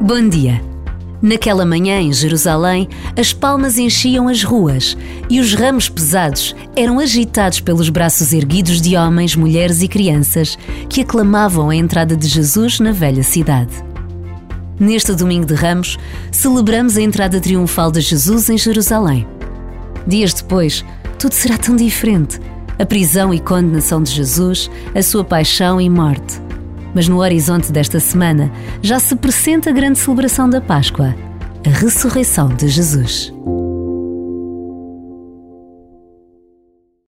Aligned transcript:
Bom 0.00 0.28
dia. 0.30 0.62
Naquela 1.20 1.66
manhã 1.66 2.00
em 2.00 2.10
Jerusalém, 2.10 2.88
as 3.18 3.34
palmas 3.34 3.76
enchiam 3.76 4.28
as 4.28 4.42
ruas 4.42 4.96
e 5.28 5.40
os 5.40 5.52
ramos 5.52 5.90
pesados 5.90 6.56
eram 6.74 6.98
agitados 6.98 7.60
pelos 7.60 7.90
braços 7.90 8.32
erguidos 8.32 8.80
de 8.80 8.96
homens, 8.96 9.36
mulheres 9.36 9.82
e 9.82 9.88
crianças 9.88 10.56
que 10.88 11.02
aclamavam 11.02 11.68
a 11.68 11.76
entrada 11.76 12.16
de 12.16 12.26
Jesus 12.26 12.80
na 12.80 12.92
velha 12.92 13.22
cidade. 13.22 13.84
Neste 14.78 15.14
domingo 15.14 15.44
de 15.44 15.54
Ramos, 15.54 15.98
celebramos 16.32 16.96
a 16.96 17.02
entrada 17.02 17.38
triunfal 17.40 17.92
de 17.92 18.00
Jesus 18.00 18.48
em 18.48 18.56
Jerusalém. 18.56 19.28
Dias 20.06 20.32
depois, 20.32 20.82
tudo 21.18 21.34
será 21.34 21.58
tão 21.58 21.76
diferente. 21.76 22.40
A 22.80 22.86
prisão 22.86 23.34
e 23.34 23.38
condenação 23.38 24.02
de 24.02 24.10
Jesus, 24.10 24.70
a 24.94 25.02
sua 25.02 25.22
paixão 25.22 25.80
e 25.80 25.90
morte 25.90 26.40
mas 26.94 27.08
no 27.08 27.18
horizonte 27.18 27.72
desta 27.72 28.00
semana 28.00 28.50
já 28.82 28.98
se 28.98 29.14
presenta 29.16 29.70
a 29.70 29.72
grande 29.72 29.98
celebração 29.98 30.48
da 30.48 30.60
Páscoa, 30.60 31.14
a 31.64 31.70
ressurreição 31.70 32.48
de 32.48 32.68
Jesus. 32.68 33.32